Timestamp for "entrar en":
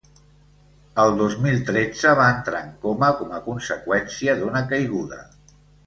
2.37-2.73